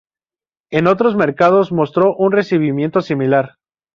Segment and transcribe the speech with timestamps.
[0.71, 3.57] En otros mercados mostró un recibimiento similar.